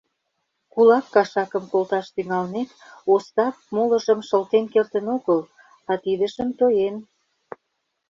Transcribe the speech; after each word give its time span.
Кулак 0.73 1.05
кашакым 1.13 1.63
колташ 1.71 2.05
тӱҥалмек, 2.15 2.69
Остап 3.13 3.55
молыжым 3.75 4.19
шылтен 4.27 4.65
кертын 4.73 5.05
огыл, 5.15 5.41
а 5.91 5.93
тидыжым 6.03 6.49
тоен. 6.59 6.95